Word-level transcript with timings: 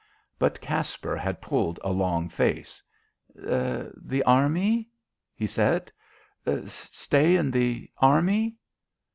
But 0.39 0.59
Caspar 0.59 1.15
had 1.15 1.43
pulled 1.43 1.79
a 1.83 1.91
long 1.91 2.27
face. 2.27 2.81
"The 3.35 4.23
Army?" 4.25 4.89
he 5.35 5.45
said. 5.45 5.91
"Stay 6.67 7.35
in 7.35 7.51
the 7.51 7.87
Army?" 7.99 8.55